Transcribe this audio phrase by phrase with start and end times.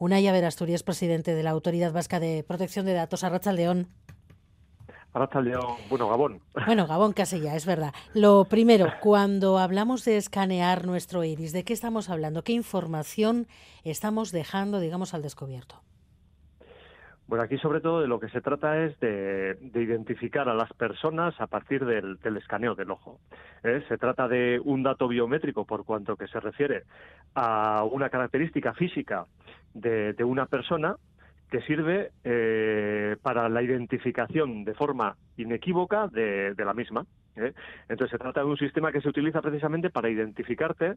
[0.00, 3.86] Unai Asturias, presidente de la Autoridad Vasca de Protección de Datos, Arracha León.
[5.42, 6.40] León, bueno, Gabón.
[6.66, 7.92] Bueno, Gabón casi ya, es verdad.
[8.14, 12.42] Lo primero, cuando hablamos de escanear nuestro iris, ¿de qué estamos hablando?
[12.44, 13.46] ¿Qué información
[13.84, 15.82] estamos dejando, digamos, al descubierto?
[17.30, 21.32] Bueno, aquí sobre todo de lo que se trata es de, identificar a las personas
[21.40, 23.20] a partir del, escaneo del ojo.
[23.62, 23.84] ¿eh?
[23.86, 26.82] Se trata de un dato biométrico por cuanto que se refiere
[27.36, 29.26] a una característica física
[29.74, 30.96] de, una persona
[31.50, 37.06] que sirve eh, para la identificación de forma inequívoca de la misma.
[37.36, 37.52] ¿eh?
[37.88, 40.94] Entonces se trata de un sistema que se utiliza precisamente para identificarte,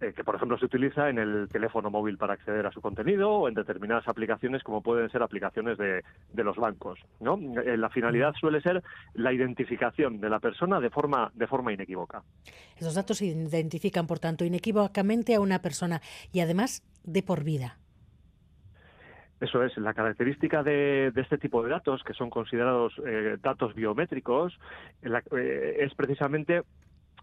[0.00, 3.30] eh, que por ejemplo se utiliza en el teléfono móvil para acceder a su contenido
[3.30, 6.02] o en determinadas aplicaciones como pueden ser aplicaciones de,
[6.44, 6.98] los bancos.
[7.20, 7.38] ¿no?
[7.62, 8.82] Eh, la finalidad suele ser
[9.14, 12.22] la identificación de la persona de forma, de forma inequívoca.
[12.76, 16.02] Esos datos identifican, por tanto, inequívocamente a una persona
[16.32, 17.78] y además de por vida.
[19.44, 24.58] Eso es, la característica de, este tipo de datos, que son considerados eh, datos biométricos,
[25.02, 26.62] eh, es precisamente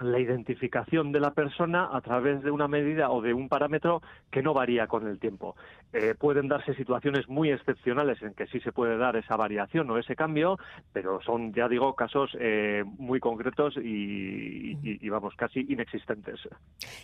[0.00, 4.42] la identificación de la persona a través de una medida o de un parámetro que
[4.42, 5.54] no varía con el tiempo.
[5.92, 9.98] Eh, pueden darse situaciones muy excepcionales en que sí se puede dar esa variación o
[9.98, 10.58] ese cambio,
[10.92, 16.40] pero son, ya digo, casos eh, muy concretos y, vamos, casi inexistentes.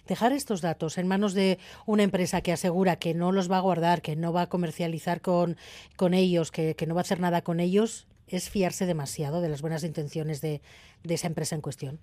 [0.08, 3.60] Dejar estos datos en manos de una empresa que asegura que no los va a
[3.60, 5.56] guardar, que no va a comercializar con,
[5.96, 9.62] con ellos, que, no va a hacer nada con ellos, es fiarse demasiado de las
[9.62, 10.60] buenas intenciones de
[11.04, 12.00] esa empresa en cuestión.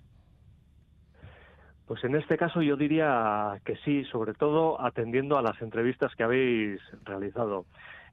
[1.88, 6.22] Pues en este caso yo diría que sí, sobre todo atendiendo a las entrevistas que
[6.22, 7.64] habéis realizado.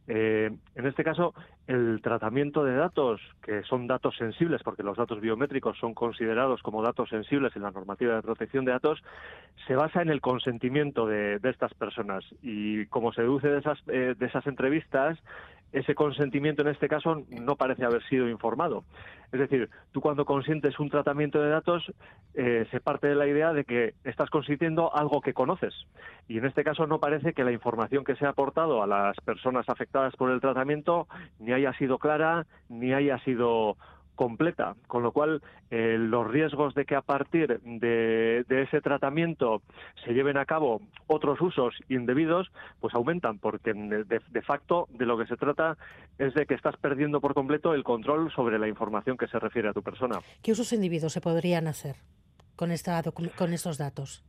[0.08, 1.34] Eh, en este caso,
[1.68, 6.84] el tratamiento de datos, que son datos sensibles, porque los datos biométricos son considerados como
[6.84, 9.04] datos sensibles en la normativa de protección de datos,
[9.68, 12.24] se basa en el consentimiento de, estas personas.
[12.42, 15.20] Y como se deduce de esas, eh, de esas entrevistas,
[15.76, 18.86] ese consentimiento en este caso no parece haber sido informado.
[19.34, 21.84] Es decir, tú cuando consientes un tratamiento de datos
[22.34, 25.74] eh, se parte de la idea de que estás consintiendo algo que conoces.
[26.30, 29.18] Y en este caso no parece que la información que se ha aportado a las
[29.26, 31.08] personas afectadas por el tratamiento
[31.40, 33.76] ni haya sido clara ni haya sido
[34.16, 39.62] completa, con lo cual eh, los riesgos de que a partir de, ese tratamiento
[40.04, 45.28] se lleven a cabo otros usos indebidos, pues aumentan, porque de, facto de lo que
[45.28, 45.78] se trata
[46.18, 49.70] es de que estás perdiendo por completo el control sobre la información que se refiere
[49.70, 50.20] a tu persona.
[50.42, 51.98] ¿Qué usos indebidos se podrían hacer
[52.56, 54.24] con, esta, con estos datos?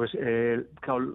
[0.00, 0.64] Pues eh,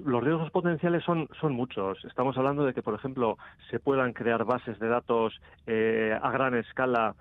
[0.05, 1.97] los riesgos potenciales son, muchos.
[2.05, 3.35] Estamos hablando de que, por ejemplo,
[3.71, 7.15] se puedan crear bases de datos eh, a gran escala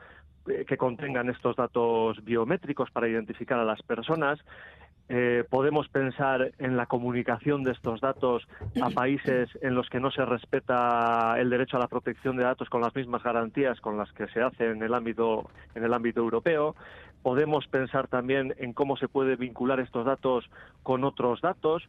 [0.47, 4.39] eh, que contengan estos datos biométricos para identificar a las personas.
[5.49, 8.47] podemos pensar en la comunicación de estos datos
[8.83, 12.69] a países en los que no se respeta el derecho a la protección de datos
[12.69, 16.21] con las mismas garantías con las que se hace en el ámbito en el ámbito
[16.21, 16.75] europeo
[17.25, 20.45] podemos pensar también en cómo se puede vincular estos datos
[20.83, 21.83] con otros datos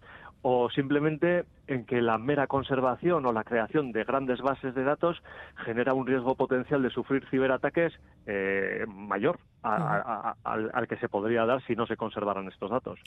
[0.43, 5.21] o simplemente en que la mera conservación o la creación de grandes bases de datos
[5.65, 7.91] genera un riesgo potencial de sufrir ciberataques
[8.27, 12.97] eh, mayor al, que se podría dar si no se conservaran estos datos.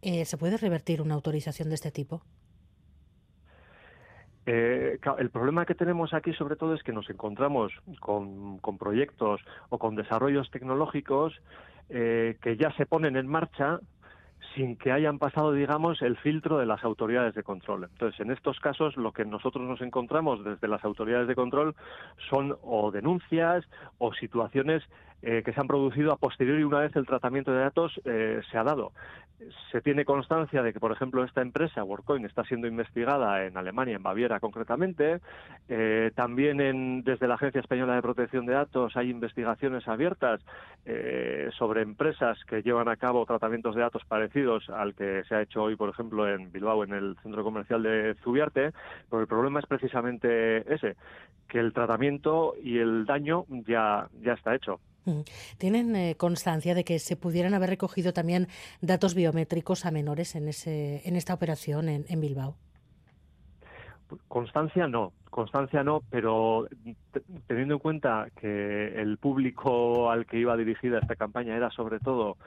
[0.00, 2.22] Eh, ¿Se puede revertir una autorización de este tipo?
[4.50, 7.70] Eh, el problema que tenemos aquí sobre todo es que nos encontramos
[8.00, 11.38] con, proyectos o con desarrollos tecnológicos
[11.90, 13.80] eh, que ya se ponen en marcha
[14.54, 17.88] sin que hayan pasado, digamos, el filtro de las autoridades de control.
[17.92, 21.74] Entonces, en estos casos, lo que nosotros nos encontramos desde las autoridades de control
[22.30, 24.82] son o denuncias o situaciones
[25.20, 28.56] eh, que se han producido a posteriori una vez el tratamiento de datos eh, se
[28.56, 28.92] ha dado.
[29.70, 33.96] Se tiene constancia de que, por ejemplo, esta empresa, WorkCoin, está siendo investigada en Alemania,
[33.96, 35.20] en Baviera concretamente.
[35.68, 40.40] Eh, también en, desde la Agencia Española de Protección de Datos hay investigaciones abiertas
[41.58, 45.64] sobre empresas que llevan a cabo tratamientos de datos parecidos al que se ha hecho
[45.64, 48.72] hoy, por ejemplo, en Bilbao, en el centro comercial de Zubiarte.
[49.10, 50.96] Pero el problema es precisamente ese,
[51.46, 54.80] que el tratamiento y el daño ya, ya está hecho.
[55.58, 58.48] ¿Tienen eh, constancia de que se pudieran haber recogido también
[58.80, 62.56] datos biométricos a menores en, ese, en esta operación en, Bilbao?
[64.26, 66.66] Constancia no, constancia no, pero
[67.46, 72.38] teniendo en cuenta que el público al que iba dirigida esta campaña era sobre todo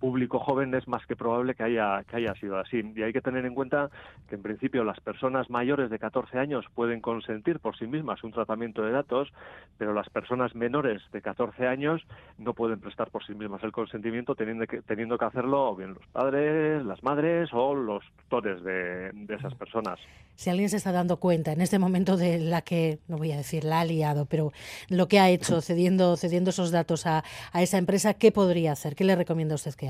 [0.00, 2.82] público joven es más que probable que haya, que haya sido así.
[2.96, 3.90] Y hay que tener en cuenta
[4.28, 8.32] que, en principio, las personas mayores de 14 años pueden consentir por sí mismas un
[8.32, 9.32] tratamiento de datos,
[9.78, 12.02] pero las personas menores de 14 años
[12.38, 15.94] no pueden prestar por sí mismas el consentimiento, teniendo que, teniendo que hacerlo o bien
[15.94, 20.00] los padres, las madres o los tutores de, de esas personas.
[20.36, 23.36] Si alguien se está dando cuenta en este momento de la que, no voy a
[23.36, 24.52] decir la ha liado, pero
[24.88, 28.96] lo que ha hecho cediendo, cediendo esos datos a, a esa empresa, ¿qué podría hacer?
[28.96, 29.89] ¿Qué le recomienda usted que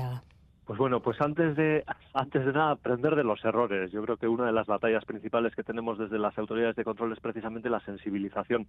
[0.65, 1.83] Pues bueno, pues antes de
[2.13, 3.91] antes de nada aprender de los errores.
[3.91, 7.11] Yo creo que una de las batallas principales que tenemos desde las autoridades de control
[7.11, 8.67] es precisamente la sensibilización,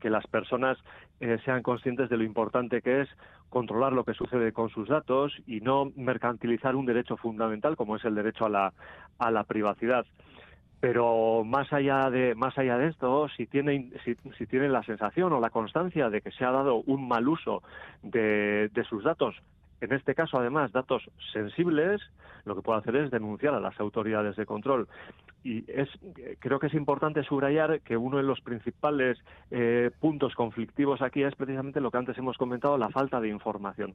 [0.00, 0.78] que las personas
[1.20, 3.08] eh, sean conscientes de lo importante que es
[3.48, 8.04] controlar lo que sucede con sus datos y no mercantilizar un derecho fundamental como es
[8.04, 8.72] el derecho a la
[9.18, 10.06] a la privacidad
[10.80, 15.32] pero más allá de más allá de esto si tienen si, si tienen la sensación
[15.32, 17.62] o la constancia de que se ha dado un mal uso
[18.02, 19.36] de, de sus datos
[19.82, 22.00] en este caso, además, datos sensibles,
[22.44, 24.88] lo que puede hacer es denunciar a las autoridades de control.
[25.42, 25.88] Y es,
[26.38, 29.18] creo que es importante subrayar que uno de los principales
[29.50, 33.94] eh, puntos conflictivos aquí es precisamente lo que antes hemos comentado, la falta de información.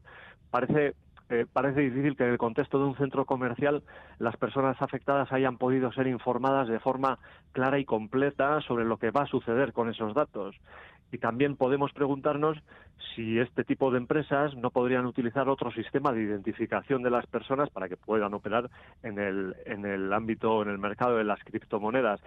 [0.51, 0.95] Parece
[1.29, 3.83] eh, parece difícil que en el contexto de un centro comercial
[4.17, 7.19] las personas afectadas hayan podido ser informadas de forma
[7.51, 10.55] clara y completa sobre lo que va a suceder con esos datos.
[11.11, 12.57] Y también podemos preguntarnos
[13.15, 17.69] si este tipo de empresas no podrían utilizar otro sistema de identificación de las personas
[17.69, 18.69] para que puedan operar
[19.03, 22.19] en el, en el ámbito, en el mercado de las criptomonedas.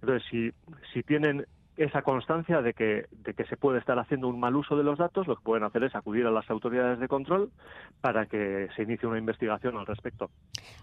[0.00, 0.50] Entonces, si,
[0.92, 1.46] si tienen
[1.76, 4.98] esa constancia de que, de que se puede estar haciendo un mal uso de los
[4.98, 7.50] datos, lo que pueden hacer es acudir a las autoridades de control
[8.00, 10.30] para que se inicie una investigación al respecto.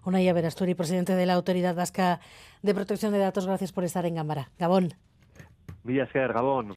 [0.05, 2.19] Unai Averasturi, presidente de la Autoridad Vasca
[2.61, 4.49] de Protección de Datos, gracias por estar en Gámara.
[4.59, 4.89] Gabón.
[5.83, 6.75] Vías Gabón.